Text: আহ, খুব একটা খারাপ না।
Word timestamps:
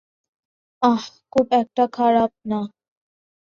আহ, 0.81 1.01
খুব 1.31 1.47
একটা 1.53 1.83
খারাপ 1.93 2.31
না। 2.45 2.59